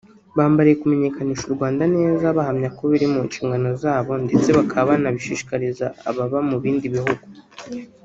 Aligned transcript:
bambariye 0.37 0.75
kumenyekanisha 0.81 1.43
u 1.47 1.55
Rwanda 1.55 1.83
neza 1.95 2.25
bahamya 2.37 2.69
ko 2.77 2.83
biri 2.91 3.07
mu 3.13 3.21
nshingano 3.27 3.69
zabo 3.81 4.11
ndetse 4.25 4.49
bakaba 4.57 4.87
banabishishikariza 4.89 5.85
ababa 6.09 6.39
mu 6.49 6.57
bindi 6.63 6.87
bihugu 6.95 7.23